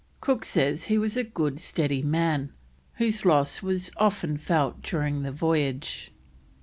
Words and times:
Cook 0.19 0.45
says 0.45 0.85
he 0.85 0.97
was 0.97 1.15
a 1.15 1.23
good, 1.23 1.59
steady 1.59 2.01
man, 2.01 2.51
whose 2.95 3.23
loss 3.23 3.61
was 3.61 3.91
often 3.97 4.35
felt 4.35 4.81
during 4.81 5.21
the 5.21 5.31
voyage. 5.31 6.11